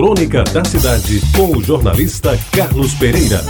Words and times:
Crônica 0.00 0.42
da 0.44 0.64
Cidade, 0.64 1.20
com 1.36 1.58
o 1.58 1.62
jornalista 1.62 2.34
Carlos 2.52 2.94
Pereira. 2.94 3.44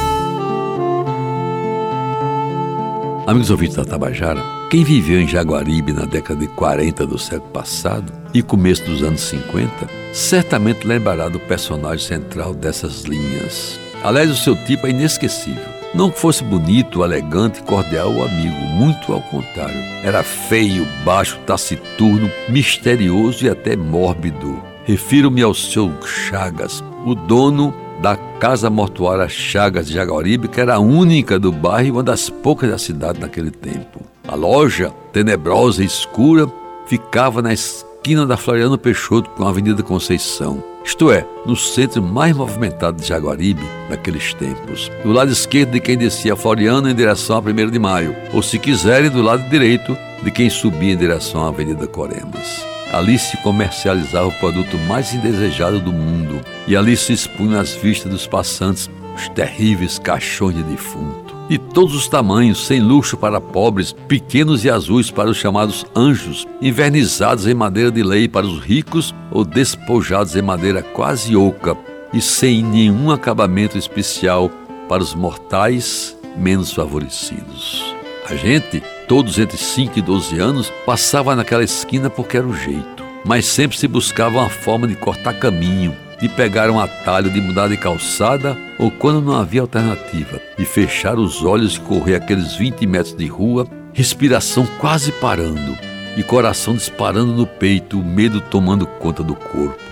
Amigos 3.24 3.52
ouvintes 3.52 3.76
da 3.76 3.84
Tabajara, 3.84 4.42
quem 4.68 4.82
viveu 4.82 5.20
em 5.20 5.28
Jaguaribe 5.28 5.92
na 5.92 6.06
década 6.06 6.40
de 6.40 6.48
40 6.48 7.06
do 7.06 7.16
século 7.20 7.52
passado 7.52 8.12
e 8.34 8.42
começo 8.42 8.82
dos 8.82 9.00
anos 9.04 9.20
50, 9.20 9.70
certamente 10.12 10.84
lembrará 10.84 11.28
do 11.28 11.38
personagem 11.38 12.04
central 12.04 12.52
dessas 12.52 13.02
linhas. 13.02 13.78
Aliás, 14.02 14.28
o 14.28 14.34
seu 14.34 14.56
tipo 14.64 14.88
é 14.88 14.90
inesquecível. 14.90 15.62
Não 15.94 16.10
fosse 16.10 16.42
bonito, 16.42 17.04
elegante, 17.04 17.62
cordial 17.62 18.12
ou 18.12 18.24
amigo, 18.24 18.60
muito 18.72 19.12
ao 19.12 19.22
contrário. 19.22 19.80
Era 20.02 20.24
feio, 20.24 20.84
baixo, 21.04 21.38
taciturno, 21.46 22.28
misterioso 22.48 23.46
e 23.46 23.48
até 23.48 23.76
mórbido. 23.76 24.69
Refiro-me 24.90 25.40
ao 25.40 25.54
seu 25.54 25.88
Chagas, 26.04 26.82
o 27.06 27.14
dono 27.14 27.72
da 28.02 28.16
Casa 28.16 28.68
Mortuária 28.68 29.28
Chagas 29.28 29.86
de 29.86 29.94
Jaguaribe, 29.94 30.48
que 30.48 30.60
era 30.60 30.74
a 30.74 30.78
única 30.80 31.38
do 31.38 31.52
bairro 31.52 31.86
e 31.86 31.90
uma 31.92 32.02
das 32.02 32.28
poucas 32.28 32.68
da 32.68 32.76
cidade 32.76 33.20
naquele 33.20 33.52
tempo. 33.52 34.00
A 34.26 34.34
loja, 34.34 34.92
tenebrosa 35.12 35.84
e 35.84 35.86
escura, 35.86 36.50
ficava 36.86 37.40
na 37.40 37.52
esquina 37.52 38.26
da 38.26 38.36
Floriano 38.36 38.76
Peixoto 38.76 39.30
com 39.30 39.44
a 39.44 39.50
Avenida 39.50 39.80
Conceição, 39.84 40.60
isto 40.84 41.12
é, 41.12 41.24
no 41.46 41.54
centro 41.54 42.02
mais 42.02 42.36
movimentado 42.36 43.00
de 43.00 43.06
Jaguaribe 43.06 43.62
naqueles 43.88 44.34
tempos, 44.34 44.90
do 45.04 45.12
lado 45.12 45.30
esquerdo 45.30 45.70
de 45.70 45.78
quem 45.78 45.96
descia 45.96 46.32
a 46.32 46.36
Floriano 46.36 46.90
em 46.90 46.94
direção 46.96 47.36
a 47.36 47.38
1 47.38 47.70
de 47.70 47.78
Maio, 47.78 48.16
ou 48.32 48.42
se 48.42 48.58
quiserem, 48.58 49.08
do 49.08 49.22
lado 49.22 49.48
direito 49.48 49.96
de 50.20 50.32
quem 50.32 50.50
subia 50.50 50.94
em 50.94 50.96
direção 50.96 51.44
à 51.44 51.48
Avenida 51.48 51.86
Coremas. 51.86 52.69
Ali 52.92 53.18
se 53.18 53.36
comercializava 53.38 54.28
o 54.28 54.38
produto 54.38 54.76
mais 54.88 55.14
indesejado 55.14 55.80
do 55.80 55.92
mundo 55.92 56.40
e 56.66 56.76
ali 56.76 56.96
se 56.96 57.12
expunham 57.12 57.60
às 57.60 57.74
vistas 57.74 58.10
dos 58.10 58.26
passantes 58.26 58.90
os 59.16 59.28
terríveis 59.28 59.98
caixões 59.98 60.56
de 60.56 60.62
defunto. 60.62 61.34
De 61.48 61.58
todos 61.58 61.94
os 61.94 62.08
tamanhos, 62.08 62.66
sem 62.66 62.80
luxo 62.80 63.16
para 63.16 63.40
pobres, 63.40 63.92
pequenos 64.06 64.64
e 64.64 64.70
azuis 64.70 65.10
para 65.10 65.28
os 65.28 65.36
chamados 65.36 65.84
anjos, 65.96 66.46
invernizados 66.62 67.46
em 67.46 67.54
madeira 67.54 67.90
de 67.90 68.02
lei 68.02 68.28
para 68.28 68.46
os 68.46 68.60
ricos 68.60 69.14
ou 69.30 69.44
despojados 69.44 70.36
em 70.36 70.42
madeira 70.42 70.82
quase 70.82 71.34
oca 71.34 71.76
e 72.12 72.20
sem 72.20 72.62
nenhum 72.62 73.10
acabamento 73.10 73.76
especial 73.76 74.50
para 74.88 75.02
os 75.02 75.14
mortais 75.14 76.16
menos 76.36 76.72
favorecidos. 76.72 77.99
A 78.30 78.36
gente, 78.36 78.80
todos 79.08 79.40
entre 79.40 79.56
5 79.58 79.98
e 79.98 80.02
12 80.02 80.38
anos, 80.38 80.72
passava 80.86 81.34
naquela 81.34 81.64
esquina 81.64 82.08
porque 82.08 82.36
era 82.36 82.46
o 82.46 82.54
jeito, 82.54 83.04
mas 83.24 83.44
sempre 83.44 83.76
se 83.76 83.88
buscava 83.88 84.38
uma 84.38 84.48
forma 84.48 84.86
de 84.86 84.94
cortar 84.94 85.34
caminho, 85.34 85.96
de 86.20 86.28
pegar 86.28 86.70
um 86.70 86.78
atalho, 86.78 87.28
de 87.28 87.40
mudar 87.40 87.66
de 87.66 87.76
calçada 87.76 88.56
ou 88.78 88.88
quando 88.88 89.20
não 89.20 89.34
havia 89.34 89.62
alternativa, 89.62 90.40
de 90.56 90.64
fechar 90.64 91.18
os 91.18 91.42
olhos 91.42 91.74
e 91.74 91.80
correr 91.80 92.14
aqueles 92.14 92.54
20 92.54 92.86
metros 92.86 93.16
de 93.16 93.26
rua, 93.26 93.66
respiração 93.92 94.64
quase 94.78 95.10
parando 95.10 95.76
e 96.16 96.22
coração 96.22 96.74
disparando 96.74 97.32
no 97.32 97.48
peito, 97.48 97.98
o 97.98 98.04
medo 98.04 98.40
tomando 98.40 98.86
conta 98.86 99.24
do 99.24 99.34
corpo. 99.34 99.82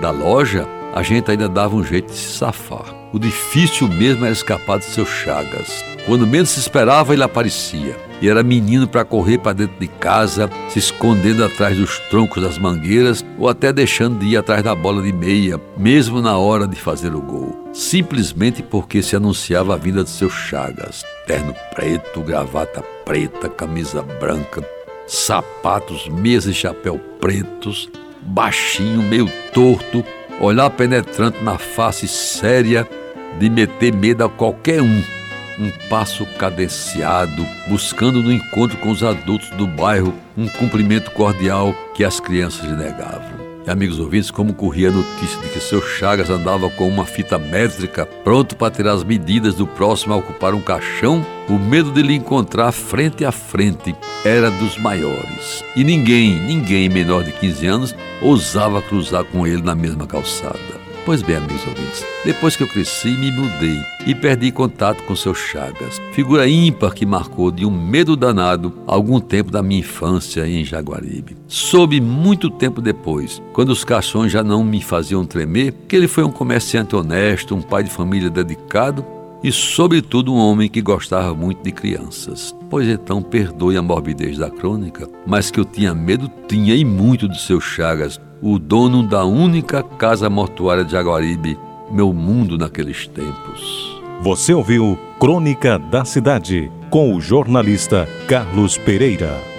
Da 0.00 0.12
loja, 0.12 0.68
a 0.94 1.02
gente 1.02 1.30
ainda 1.30 1.48
dava 1.48 1.76
um 1.76 1.84
jeito 1.84 2.12
de 2.12 2.18
se 2.18 2.38
safar. 2.38 2.94
O 3.12 3.18
difícil 3.18 3.88
mesmo 3.88 4.24
era 4.24 4.32
escapar 4.32 4.78
de 4.78 4.84
seus 4.84 5.08
chagas. 5.08 5.84
Quando 6.06 6.26
menos 6.26 6.50
se 6.50 6.60
esperava, 6.60 7.12
ele 7.12 7.22
aparecia. 7.22 7.96
E 8.20 8.28
era 8.28 8.42
menino 8.42 8.88
para 8.88 9.04
correr 9.04 9.38
para 9.38 9.52
dentro 9.52 9.78
de 9.78 9.86
casa, 9.86 10.50
se 10.68 10.78
escondendo 10.78 11.44
atrás 11.44 11.76
dos 11.76 11.98
troncos 12.10 12.42
das 12.42 12.58
mangueiras 12.58 13.24
ou 13.38 13.48
até 13.48 13.72
deixando 13.72 14.18
de 14.18 14.26
ir 14.26 14.36
atrás 14.36 14.62
da 14.62 14.74
bola 14.74 15.02
de 15.02 15.12
meia, 15.12 15.60
mesmo 15.76 16.20
na 16.20 16.36
hora 16.36 16.66
de 16.66 16.76
fazer 16.76 17.14
o 17.14 17.20
gol. 17.20 17.70
Simplesmente 17.72 18.62
porque 18.62 19.02
se 19.02 19.14
anunciava 19.14 19.74
a 19.74 19.76
vinda 19.76 20.02
de 20.02 20.10
seus 20.10 20.32
chagas. 20.32 21.04
Terno 21.26 21.54
preto, 21.74 22.20
gravata 22.22 22.82
preta, 23.04 23.48
camisa 23.48 24.02
branca, 24.02 24.62
sapatos, 25.06 26.08
mesa 26.08 26.50
e 26.50 26.54
chapéu 26.54 26.98
pretos, 27.20 27.88
baixinho, 28.22 29.02
meio 29.02 29.30
torto, 29.52 30.04
olhar 30.40 30.70
penetrante 30.70 31.42
na 31.42 31.58
face 31.58 32.06
séria 32.08 32.88
de 33.38 33.48
meter 33.48 33.92
medo 33.92 34.24
a 34.24 34.28
qualquer 34.28 34.82
um. 34.82 35.02
Um 35.58 35.72
passo 35.88 36.24
cadenciado, 36.38 37.44
buscando 37.68 38.22
no 38.22 38.32
encontro 38.32 38.76
com 38.78 38.90
os 38.90 39.02
adultos 39.02 39.50
do 39.50 39.66
bairro 39.66 40.14
um 40.36 40.46
cumprimento 40.46 41.10
cordial 41.10 41.74
que 41.94 42.04
as 42.04 42.20
crianças 42.20 42.64
lhe 42.64 42.76
negavam. 42.76 43.37
Amigos 43.68 43.98
ouvintes, 44.00 44.30
como 44.30 44.54
corria 44.54 44.88
a 44.88 44.92
notícia 44.92 45.38
de 45.42 45.48
que 45.50 45.60
seu 45.60 45.82
Chagas 45.82 46.30
andava 46.30 46.70
com 46.70 46.88
uma 46.88 47.04
fita 47.04 47.38
métrica, 47.38 48.06
pronto 48.24 48.56
para 48.56 48.72
tirar 48.72 48.92
as 48.92 49.04
medidas 49.04 49.54
do 49.54 49.66
próximo 49.66 50.14
a 50.14 50.16
ocupar 50.16 50.54
um 50.54 50.60
caixão, 50.60 51.24
o 51.48 51.58
medo 51.58 51.90
de 51.90 52.00
lhe 52.00 52.14
encontrar 52.14 52.72
frente 52.72 53.26
a 53.26 53.32
frente 53.32 53.94
era 54.24 54.50
dos 54.50 54.78
maiores. 54.78 55.62
E 55.76 55.84
ninguém, 55.84 56.40
ninguém 56.40 56.88
menor 56.88 57.22
de 57.22 57.32
15 57.32 57.66
anos, 57.66 57.94
ousava 58.22 58.80
cruzar 58.80 59.24
com 59.24 59.46
ele 59.46 59.62
na 59.62 59.74
mesma 59.74 60.06
calçada. 60.06 60.87
Pois 61.08 61.22
bem, 61.22 61.36
amigos 61.36 61.66
ouvintes, 61.66 62.04
depois 62.22 62.54
que 62.54 62.62
eu 62.62 62.68
cresci, 62.68 63.08
me 63.08 63.32
mudei 63.32 63.82
e 64.06 64.14
perdi 64.14 64.52
contato 64.52 65.02
com 65.04 65.16
seu 65.16 65.34
Chagas, 65.34 65.98
figura 66.12 66.46
ímpar 66.46 66.92
que 66.92 67.06
marcou 67.06 67.50
de 67.50 67.64
um 67.64 67.70
medo 67.70 68.14
danado 68.14 68.74
algum 68.86 69.18
tempo 69.18 69.50
da 69.50 69.62
minha 69.62 69.80
infância 69.80 70.46
em 70.46 70.62
Jaguaribe. 70.66 71.34
Soube 71.46 71.98
muito 71.98 72.50
tempo 72.50 72.82
depois, 72.82 73.40
quando 73.54 73.70
os 73.70 73.84
caixões 73.84 74.30
já 74.30 74.44
não 74.44 74.62
me 74.62 74.82
faziam 74.82 75.24
tremer, 75.24 75.72
que 75.88 75.96
ele 75.96 76.06
foi 76.06 76.24
um 76.24 76.30
comerciante 76.30 76.94
honesto, 76.94 77.54
um 77.54 77.62
pai 77.62 77.84
de 77.84 77.90
família 77.90 78.28
dedicado 78.28 79.02
e, 79.42 79.52
sobretudo, 79.52 80.32
um 80.32 80.38
homem 80.38 80.68
que 80.68 80.82
gostava 80.82 81.34
muito 81.34 81.62
de 81.62 81.72
crianças. 81.72 82.54
Pois 82.68 82.88
então, 82.88 83.22
perdoe 83.22 83.76
a 83.76 83.82
morbidez 83.82 84.38
da 84.38 84.50
crônica, 84.50 85.08
mas 85.26 85.50
que 85.50 85.60
eu 85.60 85.64
tinha 85.64 85.94
medo, 85.94 86.30
tinha 86.48 86.74
e 86.74 86.84
muito 86.84 87.28
do 87.28 87.36
seu 87.36 87.60
Chagas, 87.60 88.20
o 88.42 88.58
dono 88.58 89.02
da 89.02 89.24
única 89.24 89.82
casa 89.82 90.28
mortuária 90.28 90.84
de 90.84 90.92
Jaguaribe, 90.92 91.58
meu 91.90 92.12
mundo 92.12 92.58
naqueles 92.58 93.06
tempos. 93.06 93.98
Você 94.20 94.52
ouviu 94.52 94.98
Crônica 95.18 95.78
da 95.78 96.04
Cidade 96.04 96.70
com 96.90 97.14
o 97.14 97.20
jornalista 97.20 98.08
Carlos 98.26 98.76
Pereira. 98.76 99.57